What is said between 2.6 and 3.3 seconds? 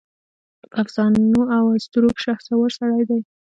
سړی دی